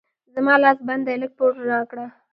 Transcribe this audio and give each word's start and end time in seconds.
زما 0.33 0.53
لاس 0.63 0.77
بند 0.87 1.03
دی؛ 1.07 1.15
لږ 1.21 1.31
پور 1.37 1.51
راکړه. 1.71 2.05